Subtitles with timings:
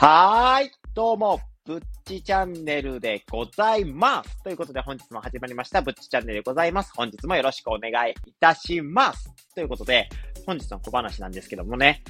[0.00, 4.40] はーい、どうも、ぶっちチャンネルでございます。
[4.44, 6.92] ということで本日も始まりました、ぶっちチャンネルでございます。
[6.94, 9.28] 本日もよろしくお願いいたします。
[9.56, 10.08] ということで、
[10.46, 12.04] 本日の小話なんですけどもね、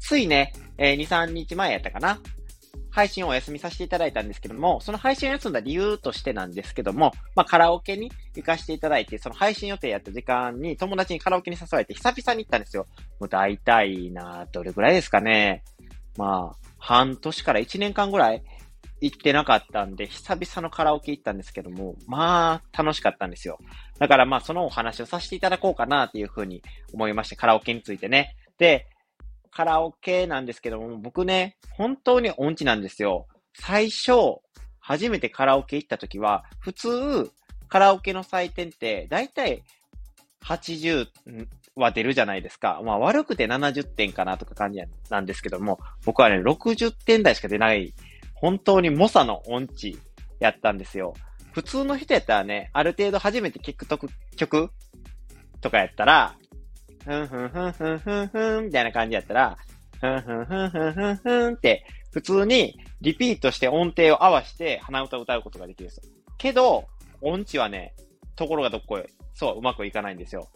[0.00, 2.20] ついね、えー、2、3日前やったかな？
[2.90, 12.86] 配信をお休みさせていただいたんですけども、その配信を休んだ理由としてなんですけども、まあ、カラオケに行かせていただいて、その配信予定やった時間に友達にカラオケに誘われて久々に行ったんですよ。
[13.18, 15.64] もう大体な、どれぐらいですかね。
[16.16, 18.42] まあ、半年から1年間ぐらい
[19.00, 23.58] 行ってなかったんで、久々のカラオケ行ったんですけども、まあ、楽しかったんですよ。
[23.98, 28.36] だからまあ、そのお話をさせていただこうかなっていうふうに思いまして、カラオケについてね。
[28.58, 28.86] で、
[29.50, 33.26] カラオケなんですけども、僕ね、本当に音痴なんですよ。
[33.54, 34.40] 最初、
[34.80, 37.30] 初めてカラオケ行った時は、普通、
[37.68, 39.62] カラオケの採点って、だいたい
[40.44, 41.08] 80
[41.76, 42.80] は出るじゃないですか。
[42.84, 47.94] まあ悪くて70点かなとか感じなんですけども、僕はね、60点台しか出ない、
[48.34, 49.98] 本当に猛者の音痴
[50.38, 51.14] やったんですよ。
[51.52, 53.86] 普通の人やったらね、ある程度初めて聞く
[54.36, 54.70] 曲
[55.60, 56.36] とかやったら、
[57.04, 59.56] ふんふんふんふんふんふんみたいな感じやったら、
[60.00, 66.02] ふんふんふんふんふんふんって、普通にリピートして音程を合わせて鼻歌を歌うことができるんですよ。
[66.38, 66.86] けど、
[67.20, 67.94] 音痴はね、
[68.36, 69.04] ところがどっこい。
[69.34, 70.48] そう、うまくいかないんですよ。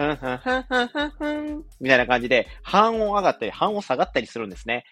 [0.00, 4.84] ふんふんふんふん、みたいな感じで、半音上がったり、半音下がったりするんですね。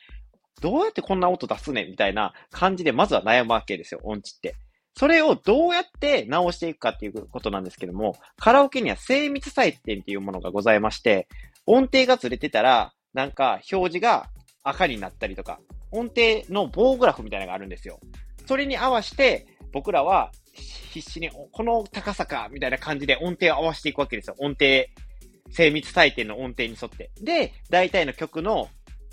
[0.61, 4.55] どうやってこんな音出すねみたいな感じで、まずは悩むわけですよ、音痴って。
[4.95, 11.27] それをどうやって直していくかっていうことなんですけども、カラオケには精密採点っていうものがございまして、
[11.65, 14.29] 音程がずれてたら、なんか表示が
[14.63, 17.99] 赤になったりとか、音程の棒グラフみたいなのがあるんですよ。
[18.47, 24.37] それに合わせて、僕らは必死に、この高さか、みたいな感じで音程を合わせていくわけですよ。
[24.39, 24.87] 音程、
[25.51, 27.11] 精密採点の音程に沿って。
[27.21, 28.69] で、大体の曲の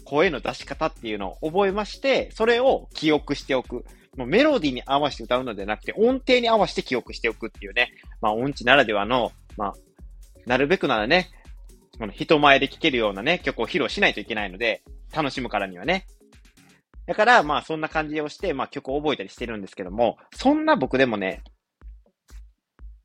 [0.06, 3.86] 声の出し方っていうのを覚えまして、それを記憶しておく。
[4.16, 7.92] もうメロディーに合わせて歌うのではなくて、音程に合わせて記憶しておくっていうね、
[8.22, 9.74] まあ音痴ならではの、まあ、
[10.46, 11.30] なるべくならね、
[11.98, 16.06] この人前で聴けるようなね、曲を披露しないといけないので、楽しむからにはね。
[17.08, 21.44] だから、まあそんな感じをして、まあ曲を覚えたりしてるんですけども、そんな僕でもね、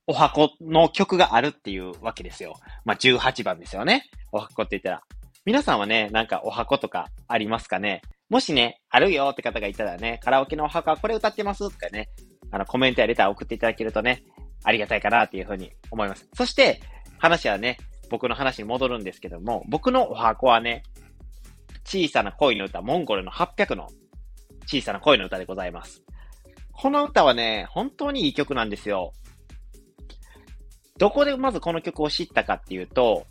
[0.06, 2.54] お箱の曲があるっていうわけですよ。
[2.84, 4.04] まあ18番ですよね。
[4.32, 5.02] お箱って言ったら。
[5.44, 8.02] 皆さんはね、なんかお箱とかありますかね？
[8.28, 12.08] もしね、あるよって方がいたらね、カラオケのお箱はこれ歌ってますとかね、
[12.50, 14.22] あのコメントやレター送っていただけるとね、
[14.64, 16.28] ありがたいかなっていうふうに思います。
[16.34, 16.80] そして、
[17.18, 17.78] 話はね、
[18.10, 20.82] 僕の話に戻るんですけども、僕のお箱はね、
[21.84, 23.88] 小さな恋の歌、モンゴルの800の
[24.66, 26.02] 小さな恋の歌でございます。
[26.72, 29.12] この歌はね、本当にいい曲なんですよ。
[30.98, 33.26] どこでまずこの曲を知ったかっていうと、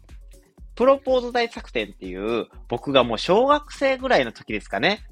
[0.75, 5.03] プロポーズ大作戦っていう、僕がもう小学生ぐらいの時ですかね、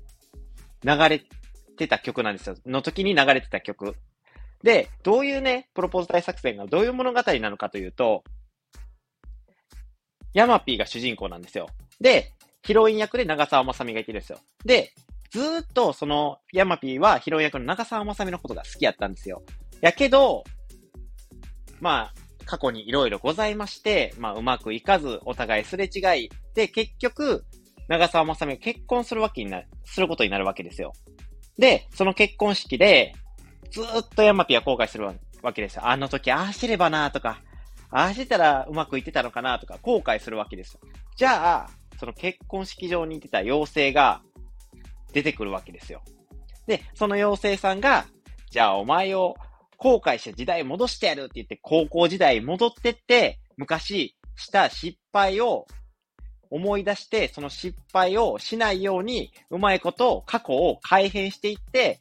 [0.84, 1.24] 流れ
[1.78, 2.56] てた曲なんですよ。
[2.66, 3.96] の時に流れてた曲。
[4.64, 8.24] で、どういうね、プロポーズ大作戦がどういう物語なのかというと、
[10.34, 11.68] ヤマピーが主人公なんですよ。
[12.00, 12.34] で、
[12.68, 14.40] ヒロイン役で長澤まさみがいてるんですよ。
[14.66, 14.94] で、
[15.32, 19.42] ずーっとそのヤマピーはヒロイン役の長澤まさみのことが好きやったんですよ。
[19.80, 20.44] やけど、
[21.80, 22.14] まあ、
[22.46, 27.46] 過去にいろいろございまして、まあ、うまくいかず、お互いすれ違い、で、結局、
[27.88, 30.92] 長澤まさみが結婚するわけになる、することになるわけですよ。
[31.58, 33.14] で、その結婚式で、
[33.72, 35.88] ずーっとヤマピーは後悔するわけですよ。
[35.88, 37.42] あの時、ああしてればなとか、
[37.92, 40.82] ああしてたらうまくいってたのかなとか、後悔するわけですよ。
[41.16, 44.22] じゃあ、その結婚式場にいてた妖精が
[45.14, 46.02] 出てくるわけですよ。
[46.68, 48.06] で、その妖精さんが、
[48.50, 49.36] じゃあお前を
[49.78, 55.66] 後悔した時代戻してやるって言って高校時代戻ってって、昔した失敗を
[56.50, 62.00] 思い出して、その失敗をしないように、うまいこと過去を改変していって、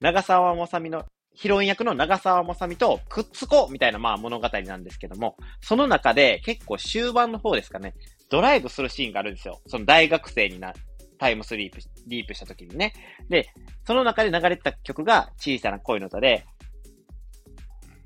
[0.00, 7.94] 長澤まさみのヒロイン役の長澤まさみとくっつこうみたいなまあ物語なんですけども、その中で結構終盤の方ですかね、
[8.28, 9.60] ドライブするシーンがあるんですよ。
[9.66, 10.72] その大学生にな、
[11.18, 12.92] タイムスリープ、リープした時にね。
[13.28, 13.48] で、
[13.84, 16.44] その中で流れてた曲が小さな恋の歌で、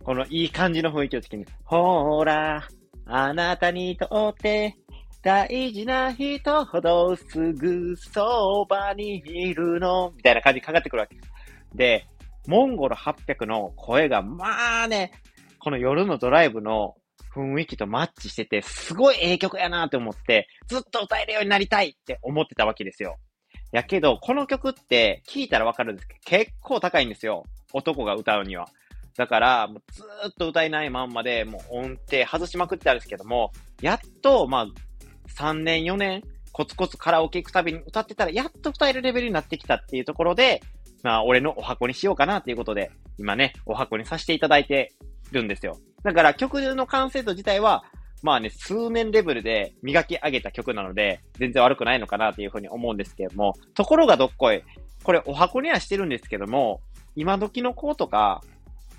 [0.02, 2.68] このいい感じの雰囲気の時に、ほーら、
[3.06, 4.76] あなたにとって
[5.22, 11.30] 大事な人ほどすぐそばにいるの、みたいな感じにかかってくるわけです。
[11.74, 12.06] で、
[12.46, 15.12] モンゴル800の声が、まあね、
[15.58, 16.96] この夜のドライブの
[17.34, 23.18] 雰囲気とマッチしてて、すごいええ曲やなって思って、ずっと歌えるようになりたいって思ってたわけですよ。
[23.72, 27.44] やけど、この曲って聞いたらわかるんですけど、結構高いんですよ。
[27.72, 28.68] 男が歌うには。
[29.16, 34.66] だから、もうずっと歌えないまんまで、もう音程外しまくってあるんですけども、やっと、まあ、
[35.36, 36.22] 3年、4年、
[36.52, 40.62] コツコツカラオケ行くたびに歌ってたら、やっと歌えるレベルになってきたっていうところで、
[41.02, 44.92] まあ、俺のお箱にしようかなっていうことで、今ね、お箱にさせていただいて
[45.32, 45.78] るんですよ。
[46.02, 47.84] だから曲の完成度自体は、
[48.22, 54.62] まあね、数年レベルで磨き上げた曲なので、全然悪くないのかなっていうふうに思うんですけども、ところがどっこい、
[55.02, 56.80] これお箱にはしてるんですけども、
[57.16, 58.42] 今時の子とか、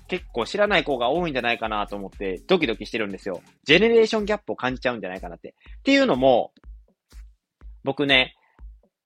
[0.08, 3.40] 結構知らない子が多いんじゃないかなと思ってドキドキしてるんですよ。
[3.64, 5.54] ジェネレーションギャップを感じちゃうんじゃないかなって。
[5.78, 6.52] っていうのも、
[7.84, 8.34] 僕ね、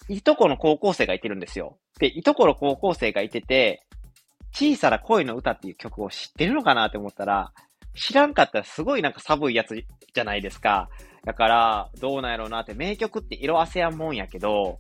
[0.09, 1.79] いとこの高校生がいてるんですよ。
[2.01, 3.86] で、いとこの高校生がいてて、
[4.59, 7.53] 小さな恋の歌っていう曲を知ってるのかなって思ったら、
[7.95, 9.77] 知らんかったらすごいなんか寒いやつ
[10.15, 10.89] じゃないですか。
[11.27, 14.79] だから、どうなんやろうなって、名曲って色あせやんもんやけど、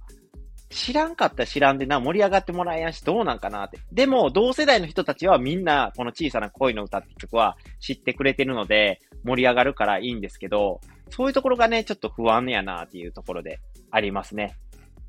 [0.71, 3.79] 知らんかったら知らんでな、盛り上がってもらえやんし、どうなんかなって。
[3.93, 10.81] でも、同世代の人たちはみんな、この小さな恋の歌って曲は知ってくれてるので、盛り上がるからいいんですけど、
[11.11, 14.57] そういうところがね、ちょっと不安やなっていうところでありますね。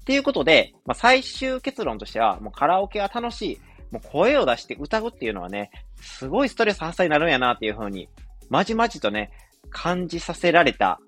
[0.02, 3.60] っていうことで、まあ、最終結論としては、もうカラオケは楽しい。
[3.92, 8.10] もう声を出して歌うっていうのはね、すごいストレス発散になるんやなっていうふうに、
[8.50, 9.31] まじまじとね、
[9.69, 11.00] 感じさせられた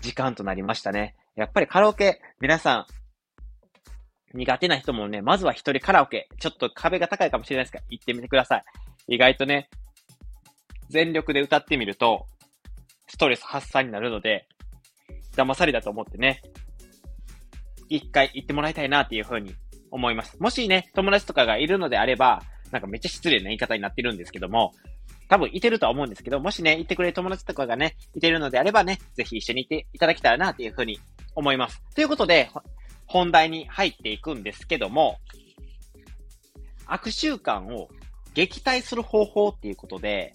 [0.00, 1.14] 時間となりましたね。
[1.36, 2.86] やっぱりカラオケ、皆さ
[4.34, 8.64] ん、苦手な人もね、まずは一人カラオケ、ちょっと壁が高いかもしれないですが、行ってみてください。
[9.08, 9.68] 意外とね、
[10.90, 12.26] 全力で歌ってみると、
[13.08, 14.46] ストレス発散になるので、
[15.36, 16.42] 騙されだと思ってね、
[17.88, 19.54] 一回行ってもらいたいなっていうふうに
[19.94, 20.36] 思います。
[20.40, 22.42] もしね、友達とかがいるのであれば、
[22.72, 24.72] なんかめっちゃ失礼な言い方になってるんですけども、
[25.28, 30.98] 多分いてるとは思うんですけど、もしね、行ってくれる友達とかがね、いてるのであればね、ぜひ一緒に行っていただきたらなっていうふうに
[31.36, 31.80] 思います。
[31.94, 32.50] ということで、
[33.06, 35.18] 本題に入っていくんですけども、
[36.86, 37.88] 悪習慣を
[38.34, 40.34] 撃退する方法っていうことで、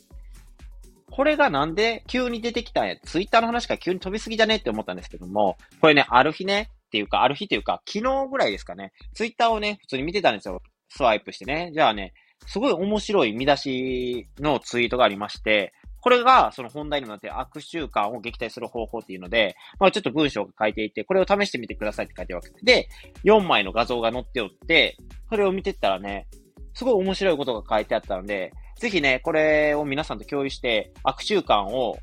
[1.12, 10.62] これがなんで急に出てきたんや、ツイッターの話から急に飛びすぎじゃねって思ったんですけども、これね、ある日ね、っていうか、ある日というか、昨日ぐらいですかね、ツイッターをね、普通に見てたんですよ。
[10.90, 11.72] スワイプしてね。
[11.72, 12.14] じゃあね、
[12.48, 15.72] すごい面白い見出しのツイートがありまして、
[16.02, 22.88] これがその本題にもなって悪習慣を撃退する方法っていうので、まあちょっと文章が書いていて、これを試してみてくださいって書いてるわけで、
[23.24, 24.98] 4枚の画像が載っておって、
[25.30, 26.28] それを見てったらね、
[26.74, 31.98] すごい面白いことが書いてあったので、ぜひね、これを皆さんと共有して、悪習慣を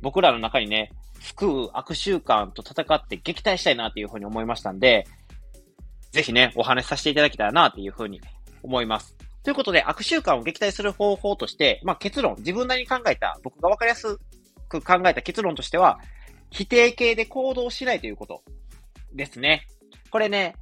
[0.00, 5.06] 僕らの中にね、救う悪習慣と戦って撃退したいなっていうふうに思いましたんで、
[6.12, 8.20] ぜひね、お話しさせていただけたらなっていうふうに
[8.62, 9.16] 思います。
[9.42, 14.18] ということで、悪習慣を撃退する方法として、まあ結論、自分なりに考えた、僕がわかりやす
[14.68, 16.00] く考えた結論としては、
[16.50, 18.42] 否定形で行動しないということ
[19.14, 19.66] ですね。
[20.10, 20.56] これね、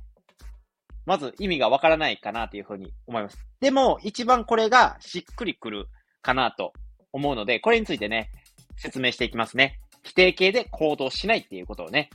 [1.06, 3.38] まず意味がわからないかなというふうに思います。
[3.60, 5.86] でも、一番これがしっくりくる
[6.20, 6.72] かなと
[7.12, 8.30] 思うので、これについてね、
[8.76, 9.80] 説明していきますね。
[10.02, 12.10] 否定形で行動しないっていうことをね、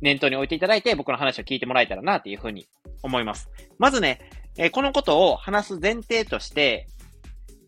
[0.00, 2.66] 念頭に置いていただいて、僕の話を聞いてもらえたらな、っていうふうに
[3.02, 3.50] 思います。
[3.78, 4.20] まずね、
[4.56, 6.86] えー、このことを話す前提として、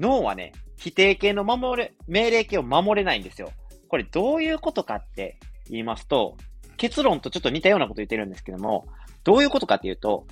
[0.01, 3.53] 脳はね、否定形の守れ、命令形を守れないんですよ。
[3.89, 5.39] これどういうことかって
[5.69, 6.37] 言いますと、
[6.77, 8.87] 結論とちょっと似たようなこと言ってるんですけども、
[9.25, 10.27] どういうことかっていうと、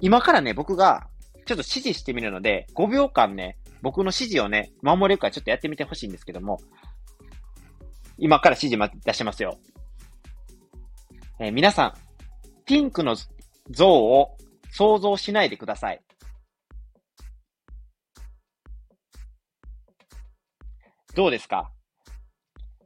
[0.00, 1.06] 今からね、僕が
[1.46, 6.60] ちょっと指示してみるので、5秒間ね、僕の指示をね、守れるかちょっとやってみてほしいんですけども、
[8.18, 9.58] 今から指示出しますよ。
[11.40, 11.94] えー、皆さん、
[12.64, 13.16] ピンクの
[13.70, 14.36] 像を
[14.70, 16.00] 想像しないでください。
[21.14, 21.70] どうですか？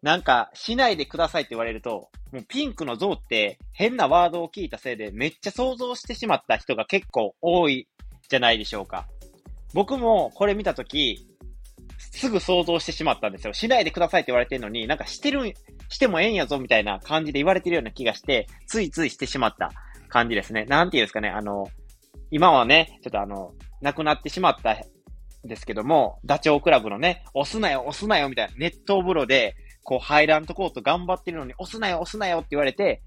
[0.03, 7.89] なんか、しないでくださいって言われると、もうピンクの像って変なワードを聞いたせいでめっちゃ想像してしまった人が結構多い
[8.29, 9.09] じゃないでしょうか。
[9.75, 11.28] 僕もこれ見たとき、
[12.11, 13.53] すぐ想像してしまったんですよ。
[13.53, 15.55] しないでくださいって言われてるのに、なんかしてる、
[15.89, 19.73] してもええんやぞみたいな感じで言われてるような気がして、ついついしてしまった
[20.09, 20.65] 感じですね。
[20.65, 21.69] なんていうんですかね、あの、
[22.31, 24.77] 今はね、ちょっとあの、亡くなってしまったん
[25.45, 33.03] ですけども、ダチョウ倶楽部のね、押すなよ、押すなよみたいな、熱湯風呂で、こう入らんとこうと頑張ってるのに、押すなよ、押すなよって言われて、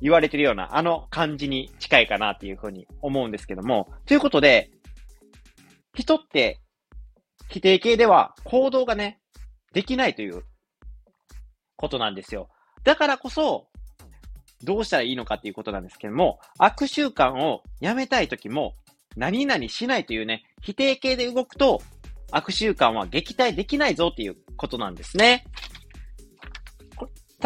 [0.00, 4.70] 言われてるような、あの感じに近いかなっていうふうに思うんですけども、ということで、
[5.94, 6.60] 人って
[7.50, 9.20] 否定形では行動がね、
[9.72, 10.44] できないという
[11.76, 12.48] ことなんですよ。
[12.84, 13.68] だからこそ、
[14.62, 18.74] どうしたらいいのかっていうことなんですけども、悪習慣をやめたいときも、
[19.16, 21.82] 何々しないというね、否定形で動くと、
[22.30, 25.44] 悪習慣は撃退できないぞっていうことなんですね。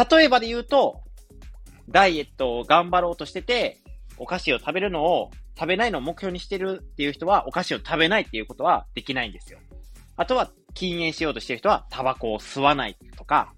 [0.09, 1.01] 例えばで言うと、
[1.89, 3.81] ダイエットを頑張ろうとしてて、
[4.17, 9.59] お菓子を食べるのを、食べないのを目標にしてるっていう人は、お菓子を食べないっていうことはできないんですよ。
[10.17, 13.53] あとは禁煙しようとしてる人はタバコを吸わないとか、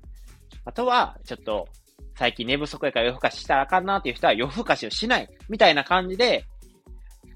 [0.66, 1.68] あとはちょっと
[2.16, 6.46] 最近寝不足やから夜更かししたらあかんなっていう人は夜更かしをしないみたいな感じで、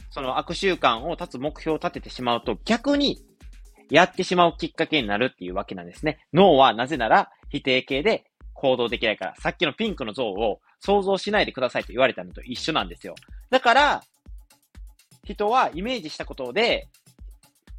[0.09, 3.23] その悪習慣を立つ目標を立ててしまうと逆に
[3.89, 6.19] やってしまうきっかけになるっていうわけなんですね。
[6.33, 13.15] 脳はなぜなら否定形で行動できないから、さっきのピンクの像を想像しないでくださいと言われたのと一緒なんですよ。
[13.49, 14.03] だから、
[15.23, 16.89] 人はイメージしたことで、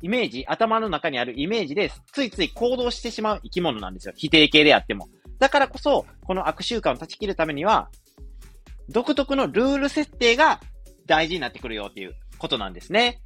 [0.03, 4.15] イメージ、頭の中にあるイメージで、ついつい行動してしまう生き物なんですよ。
[4.17, 5.09] 否定形であっても。
[5.39, 7.89] だからこそ、この悪習慣を断ち切るためには、
[8.89, 10.61] 独特のルール設定が
[11.07, 13.23] 大事になってくるよっていうことなんですね。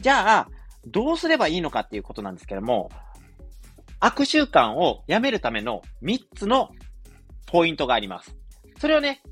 [0.00, 0.48] じゃあ、
[0.86, 2.90] どうすればいいのかっていうことなんですけども、
[4.00, 6.70] 悪習慣をやめるための3つの
[7.46, 8.36] ポイントがあります。
[8.78, 9.22] それをね、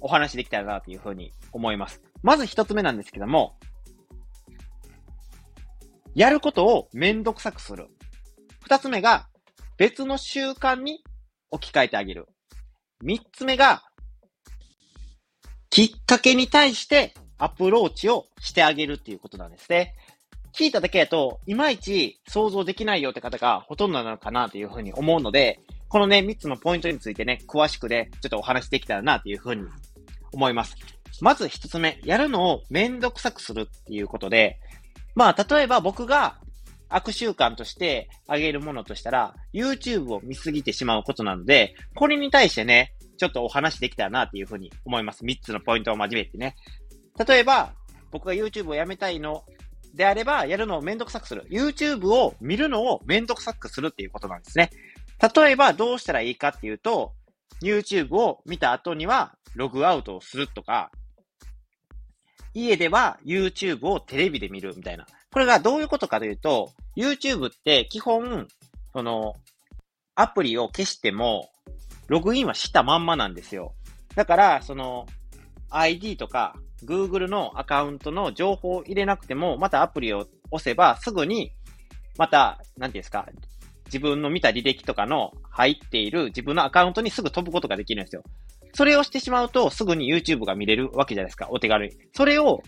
[0.00, 2.02] お話できたらなというふうに思います。
[2.22, 3.56] まず1つ目なんですけども、
[6.16, 7.88] やることをめんどくさくする。
[8.66, 9.28] 2つ目が、
[9.76, 11.04] 別の習慣に
[11.50, 12.26] 置き換えてあげる。
[13.04, 13.84] 3つ目が、
[15.68, 19.94] きっかけに対してアプローチをしてあげるっていうことなんですね。
[20.54, 29.64] 聞いただけだと、いまいち想像できないよって方がほとんどなのかなというふうに思うので、このね、3つのポイントについてね、詳しくね、ちょっとお話できたらなというふうに
[30.32, 30.76] 思います。
[31.20, 34.58] まず1つ目、やるのをめんどくさくするっていうことで、
[35.16, 36.38] まあ、例えば僕が
[36.88, 45.24] 悪習慣としてあげるものとしたら、YouTube を見すぎてしまうことなので、これに対してね、ちょっとお話できたらなっていうふうに思います。
[45.24, 46.54] 3つのポイントを交えてね。
[47.26, 47.72] 例えば、
[48.12, 49.42] 僕が YouTube をやめたいの
[49.94, 51.46] であれば、やるのをめんどくさくする。
[51.50, 54.70] YouTube を見るのをめんどくさくするっていうことなんですね。
[55.34, 57.14] 例えば、どうしたらいいかっていうと、
[57.62, 60.90] YouTube を見た後には、ログアウトをするとか、
[62.56, 65.06] 家では YouTube をテレビで見るみたいな。
[65.30, 68.48] これがどういうことかというと、YouTube って基本、
[68.94, 69.34] その、
[70.14, 71.50] アプリを消しても、
[72.06, 73.74] ログインはしたまんまなんですよ。
[74.14, 75.06] だから、その、
[75.68, 81.52] ID とか、Google のアカウントの情報を入れなくても、またアプリを押せば、すぐに、
[82.16, 83.28] また、なんていうんですか、
[83.86, 88.22] 自分の見た履歴とかの入っている自分のアカウントにすぐ飛ぶことができるんですよ。
[88.76, 91.94] それをしてしまうと、すぐに YouTube が見れるわけじゃないですか、お手軽に。
[92.12, 92.62] それを、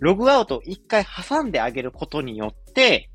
[0.00, 3.08] ログアウトを一回挟んであげることによって、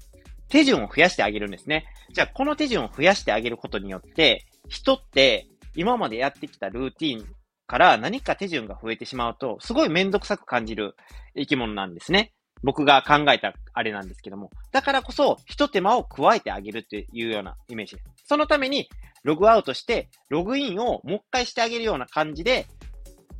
[0.47, 1.83] 手順を増やしてあげるんですね。
[2.13, 7.25] じゃあ、この手順を増やしてあげることによって、人って今までやってきたルーティン
[7.67, 10.95] から何か手順が増えてしまうと、すごいめんどくさく感じる
[11.35, 12.31] 生き物なんですね。
[12.63, 14.49] 僕が考えたあれなんですけども。
[14.71, 18.25] だからこそ、一手間を加えてあげるっていうようなイメージです。
[18.25, 18.89] そのために、
[19.23, 22.67] ログアウトして、ログインをもう一回してあげるような感じで、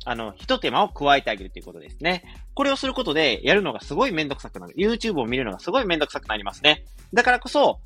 [0.04, 2.22] あの、一手間を加えてあげるということですね。
[2.54, 4.74] これをすることで、やるのがすごいめんどくさくなる。
[4.76, 6.84] YouTube を見るのがすごいめんどくさくなりますね。
[7.12, 7.80] だからこそ、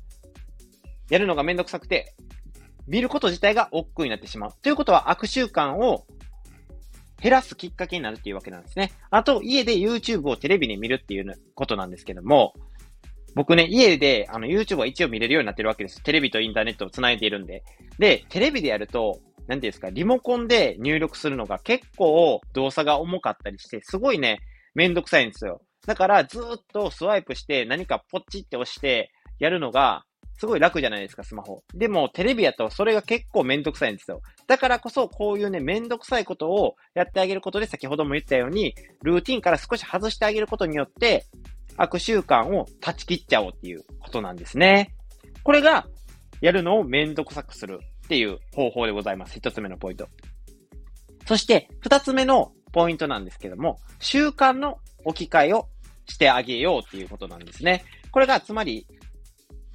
[1.09, 2.15] やるのがめんどくさくて、
[2.87, 4.51] 見ること自体が億劫になってしまう。
[4.61, 6.05] ということは悪習慣を
[7.23, 8.91] 減らすきっかけになるっていうわけなんですね。
[9.09, 12.53] あと、家で YouTube をテレビで見るっていうことなんですけども、
[13.33, 16.03] 僕ね、家であの YouTube は一応見れるようになってるわけです。
[16.03, 17.63] テレビとインターネットを繋いでいるんで。
[17.97, 24.39] で、テレビでやると、なんていうんですか、リモコンで入力するのが結構動作が重かったりして、すごいね、
[24.75, 25.61] めんどくさいんですよ。
[25.87, 26.41] だからずっ
[26.73, 30.03] とスワイプして何かポチって押してやるのが
[30.37, 31.63] すごい楽じゃないですか、スマホ。
[31.73, 34.21] でも、テレビやとそれが結構めんどくさいんですよ。
[34.47, 41.25] だからこそ、こういうね、めんどくさいことをやってあげることで、先ほども言ったように、ルーティンから少し外してあげることによって、
[41.77, 44.93] 悪習慣を断ち切っちゃおうっていうことなんですね。
[45.43, 45.87] これが、
[46.41, 49.37] やるのをめんどくさくするっていう方法でございます。
[49.37, 50.09] 一つ目のポイント。
[51.25, 55.69] そして、二つ目のポイントなんですけども、習慣の置き換えを
[56.05, 57.85] してあげようっていうことなんですね。
[58.11, 58.85] これが、つまり、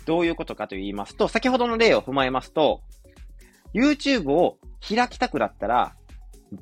[0.05, 2.83] どういうことかと言いますと、先ほどの例を踏まえますと、
[3.75, 5.95] YouTube を開きたくなったら、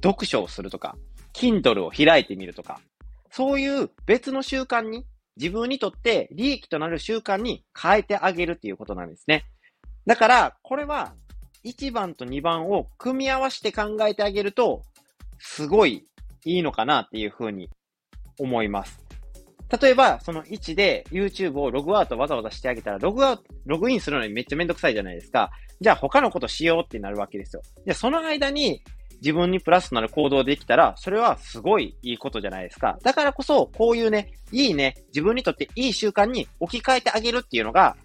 [0.02, 0.96] 読書をするとか、
[1.32, 2.80] Kindle を開いてみるとか、
[3.30, 9.44] そういう別の習慣に、自分にとって利益となる習慣に変えてあげるっていうことなんですね。
[10.06, 11.14] だから、これは
[11.64, 14.82] 1番と2番を組み合わせて考えてあげると、
[15.38, 16.06] すごい
[16.44, 17.68] いいのかなっていうふうに
[18.38, 19.05] 思います。
[19.80, 25.50] 例えば、その位置で YouTube をログアウトわざわざしてあげたら、ログアウト、ログインするのにめっちゃめんどくさいじゃないですか。
[25.80, 27.62] じゃあ他のことしようってなるわけですよ。
[27.84, 28.82] で、その間に
[29.20, 32.98] 自分にプラスとなる行動できたら、それはすごいいいことじゃないですか。
[33.02, 37.96] だからこそ、こういうね、いいね、自分にとっていい習慣に置き換えてあげるっていうのが、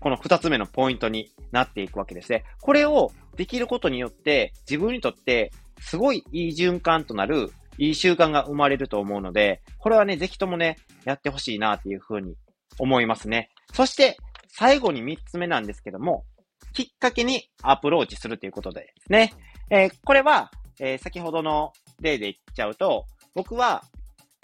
[0.00, 2.44] この二つ目のポイントになっていくわけですね。
[2.60, 12.34] これをできることによって、自分にとってすごいいい循環となるいい習慣が生まれると思うので、これはね、ぜひともね、やってほしいなっていうふうに
[12.78, 13.50] 思いますね。
[13.72, 14.16] そして、
[14.48, 16.24] 最後に3つ目なんですけども、
[16.72, 19.32] きっかけにアプローチするということでですね。
[19.70, 23.84] えー、これは、えー、先ほどの例で言っちゃうと、僕は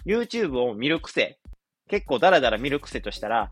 [0.07, 1.39] YouTube を見る癖、
[1.89, 3.51] 結構ダラダラ見る癖としたら、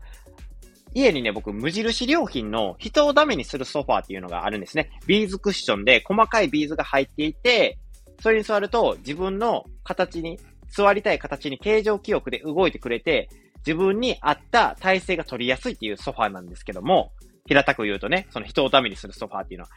[0.93, 4.89] 家にね、僕、無印良品の人をダメにするソファーっていうのがあるんですね。
[5.07, 7.77] ビーズクッションで細かいビーズが入っていて、
[8.21, 13.29] それに座ると自分の形に、座りたい形に形状記憶で動いてくれて、
[13.65, 17.11] 自分に合った体勢が取りやすいっていうソファーなんですけども、
[17.45, 19.71] 平たく言うとね、その人をダメにするソファーっていうのは。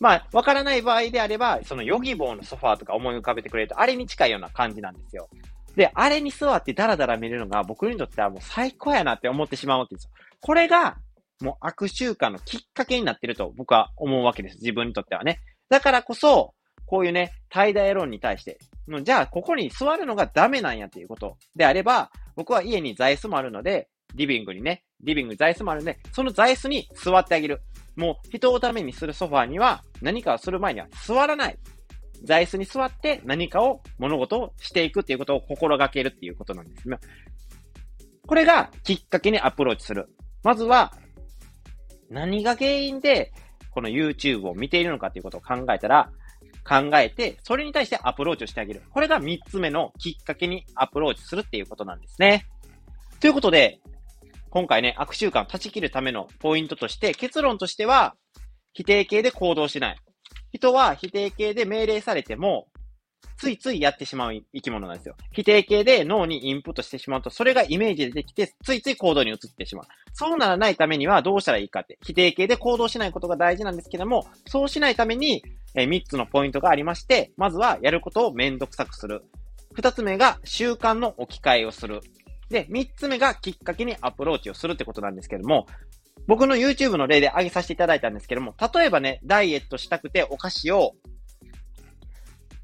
[0.00, 5.28] まあ、わからない場合であれば、そのヨギボーのソファーとか思い浮かべてくれると、あれに近いような感じなんですよ。
[5.76, 10.10] で、あれに座ってダラダラ見るのが僕にとってはもう最高やなって思ってしまうわけですよ。
[10.40, 10.96] これが、
[11.42, 14.56] もう悪習慣のきっかけになってると僕は思うわけです。
[14.56, 15.40] 自分にとってはね。
[15.68, 16.54] だからこそ、
[16.90, 18.58] こういうね、怠惰論に対して、
[19.04, 27.62] じゃあ、ここに座るのがダメなんやっていうことであれば、僕は家に座椅子もあるので、リビングにね、リビングに座椅子もあるんで、その座椅子に座ってあげる。
[27.94, 31.58] もう人をためにするソファーには何かをする前には座らない。
[32.24, 36.98] 座椅子に座って何かを、物事をしていくっていうことを心がけるっていうことなんですね。
[38.26, 40.08] これがきっかけにアプローチする。
[40.42, 40.92] まずは、
[42.10, 43.32] 何が原因で、
[43.70, 46.10] この YouTube を見ているのかっていうことを考えたら、
[46.64, 48.82] 考えて、それに対してアプローチをしてあげる。
[48.90, 52.46] これが3つ目のきっかけにアプローチするっていうことなんですね。
[53.20, 53.80] ということで、
[54.50, 58.16] 今回ね、悪習慣を断ち切るためのポイントとして、結論としては、
[58.72, 59.96] 否定形で行動しない。
[60.52, 62.68] 人は否定形で命令されても、
[63.38, 65.16] ついついやってしまう生き物なんですよ。
[65.32, 69.84] 否定形で脳にインプットしてしまうと、それがイメージでできて、ついつい行動に移ってしまう。
[70.12, 75.42] そうならないためにはどうしたらいいかって、否定形で行動しないことが大事なんですけども、そうしないために、
[75.74, 79.22] え3つのポイントがありまして、まずはやることをめんどくさくする。
[79.74, 82.00] 2つ目が習慣の置き換えをする。
[82.50, 85.66] で、3つ目がきっかけにアプローチをするってことなんですけども、
[86.26, 90.94] 僕の YouTube の例で挙げさせていただいたんですけども、例えばね、ダイエットしたくてお菓子を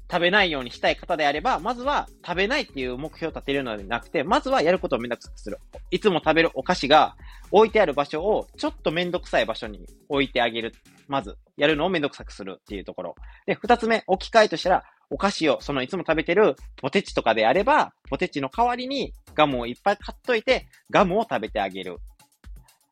[0.09, 5.59] 食べないようにしたい方であれば、まずは食べないっていう目標を立てるのではなくて、まずはやることをめんどくさくする。
[5.91, 7.15] いつも食べるお菓子が
[7.51, 10.73] 置いてある場所をちょっとめんどくさい場所に置いてあげる。
[11.07, 13.15] まず、やるのをめんどくさくするっていうところ。
[13.45, 21.97] で、二つ目、置き換えとしたら、お菓子を、そのいつも食べてるポテチとかであれば、ポテチの代わりにガムをいっぱい買っといて、ガムを食べてあげる。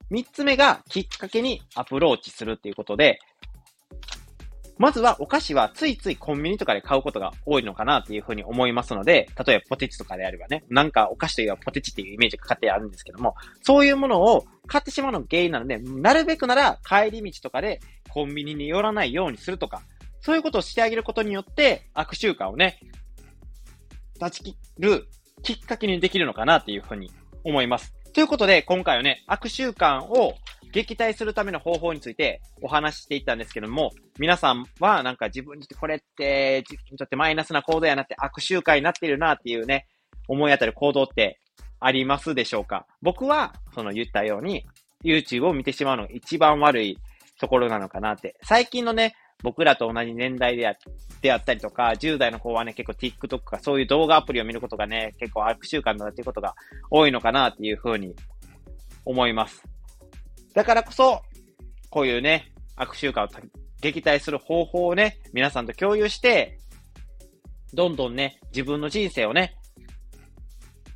[0.09, 3.19] 三つ目がきっかけにアプローチするっていうことで、
[4.77, 19.81] まずはお菓子はついついコンビニとかで買うことが多いのかなっていうふうに思いますので、例えばポテチとかであればね、なんかお菓子といえばポテチっていうイメージが勝手にあるんですけども、そういうものを買ってしまうのが原因なので、なるべくなら帰り道とかでコンビニに寄らないようにするとか、
[20.19, 22.79] そういうことをしてあげることによって、悪習慣をね、
[24.19, 25.07] 断ち切る
[25.43, 27.11] きっかけにできるのかなっていうふうに
[27.43, 27.94] 思います。
[28.15, 30.35] ということで、今回はね、悪習慣を
[30.71, 39.87] 撃退するための方法についてお話ししていったんですけども、皆さんはなんか自分にとってこれって自分にとってマイナスな行動やなって悪習慣になっているなっていうね、
[40.29, 41.41] 思い当たる行動って
[41.81, 42.87] ありますでしょうか？
[43.01, 44.65] 僕は、その言ったように、
[45.03, 46.97] YouTube を見てしまうのが一番悪い
[47.41, 48.37] ところなのかなって。
[48.43, 50.75] 最近のね、僕らと同じ年代であ
[51.21, 56.55] であったりとか、10代の子はね、結構 TikTok とかそういう動画アプリを見ることがね、結構悪習慣だっていうことが
[56.89, 58.15] 多いのかなっていうふうに
[59.05, 59.63] 思います。
[60.53, 61.21] だからこそ、
[61.89, 63.27] こういうね、悪習慣を
[63.81, 66.57] 撃退する方法をね、皆さんと共有して、
[67.73, 69.55] どんどんね、自分の人生をね、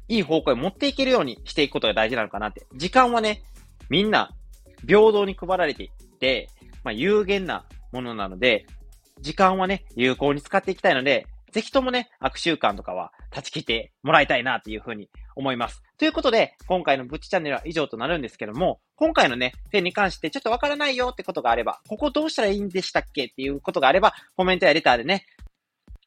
[0.07, 2.65] いい方向へ持っていけるようにしていくことが大事なのかなって。
[2.75, 3.43] 時間はね、
[3.89, 4.31] みんな
[4.87, 6.49] 平等に配られていって、
[6.83, 8.65] まあ、有限なものなので、
[9.21, 15.81] 時間はね、有効に使っていきたいので、ぜひともね、悪習慣とかは断ち切ってもらいたいなっていうふうに思います。
[15.97, 25.25] ということで、今回のブッチチャンネルは以上となるんですけども、今回のね、点に関してちょっとわからないよってことがあれば、ここどうしたらいいんでしたっけっていうことがあれば、コメントやレターでね、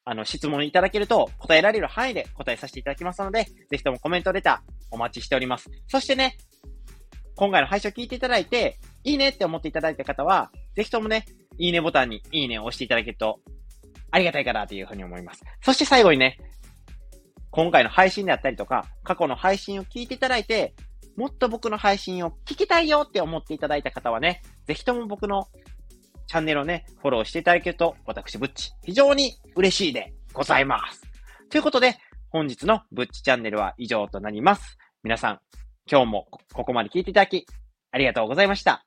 [0.05, 5.71] あの、質問いただけると答えられる範囲で答えさせていただきますので、ぜひともコメントレターお待ちしております。
[5.87, 6.37] そしてね、
[7.37, 11.25] 今回の配信を聞いていただいて、いいねって思っていただいた方は、ぜひともね、
[11.59, 13.40] いいねボタンにいいねを押していただけると
[14.11, 15.42] ありがたいかなというふうに思います。
[15.62, 16.38] そして最後にね、
[17.51, 20.75] 今回の配信であったりとか、過去の配信を聞いていただいて、
[21.16, 25.49] もっと僕の配信を聞きたいよって思っていただいた方はね、ぜひとも僕の
[26.27, 31.03] チャンネルをね、フォローしていただけると、私、ブッチ、非常に嬉しいでございます。
[31.51, 31.99] ということで、
[32.31, 34.79] 本日のブッチチャンネルは以上となります。
[35.03, 35.40] 皆さん、
[35.90, 37.47] 今日もここまで聞いていただき、
[37.90, 38.85] ありがとうございました。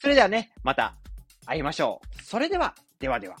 [0.00, 0.96] それではね、また
[1.46, 2.22] 会いましょう。
[2.22, 3.36] それでは、ではでは。